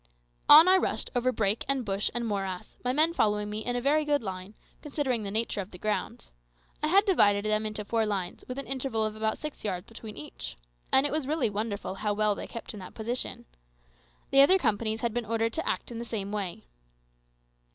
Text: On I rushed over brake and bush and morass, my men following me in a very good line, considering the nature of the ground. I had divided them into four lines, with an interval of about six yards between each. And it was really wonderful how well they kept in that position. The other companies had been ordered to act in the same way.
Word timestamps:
On 0.49 0.67
I 0.67 0.77
rushed 0.77 1.11
over 1.15 1.31
brake 1.31 1.63
and 1.67 1.85
bush 1.85 2.09
and 2.15 2.25
morass, 2.27 2.75
my 2.83 2.91
men 2.91 3.13
following 3.13 3.51
me 3.51 3.63
in 3.63 3.75
a 3.75 3.79
very 3.81 4.03
good 4.03 4.23
line, 4.23 4.55
considering 4.81 5.21
the 5.21 5.29
nature 5.29 5.61
of 5.61 5.69
the 5.69 5.77
ground. 5.77 6.31
I 6.81 6.87
had 6.87 7.05
divided 7.05 7.45
them 7.45 7.67
into 7.67 7.85
four 7.85 8.03
lines, 8.07 8.43
with 8.47 8.57
an 8.57 8.65
interval 8.65 9.05
of 9.05 9.15
about 9.15 9.37
six 9.37 9.63
yards 9.63 9.85
between 9.85 10.17
each. 10.17 10.57
And 10.91 11.05
it 11.05 11.11
was 11.11 11.27
really 11.27 11.51
wonderful 11.51 11.93
how 11.93 12.15
well 12.15 12.33
they 12.33 12.47
kept 12.47 12.73
in 12.73 12.79
that 12.79 12.95
position. 12.95 13.45
The 14.31 14.41
other 14.41 14.57
companies 14.57 15.01
had 15.01 15.13
been 15.13 15.23
ordered 15.23 15.53
to 15.53 15.69
act 15.69 15.91
in 15.91 15.99
the 15.99 16.03
same 16.03 16.31
way. 16.31 16.65